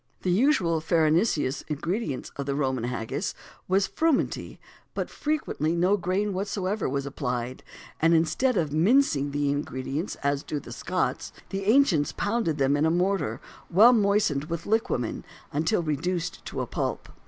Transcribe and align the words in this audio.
The 0.23 0.31
usual 0.31 0.81
farinaceous 0.81 1.61
ingredient 1.67 2.31
of 2.35 2.47
the 2.47 2.55
Roman 2.55 2.85
haggis 2.85 3.35
was 3.67 3.85
frumenty, 3.85 4.59
but 4.95 5.11
frequently 5.11 5.75
no 5.75 5.95
grain 5.95 6.33
whatever 6.33 6.89
was 6.89 7.05
applied; 7.05 7.61
and 8.01 8.15
instead 8.15 8.57
of 8.57 8.73
mincing 8.73 9.29
the 9.29 9.51
ingredients, 9.51 10.15
as 10.23 10.41
do 10.41 10.59
the 10.59 10.71
Scots, 10.73 11.31
the 11.49 11.65
ancients 11.65 12.13
pounded 12.13 12.57
them 12.57 12.75
in 12.75 12.87
a 12.87 12.89
mortar, 12.89 13.39
well 13.69 13.93
moistened 13.93 14.45
with 14.45 14.65
liquamen, 14.65 15.23
until 15.53 15.83
reduced 15.83 16.43
to 16.45 16.65
pulp. 16.65 17.07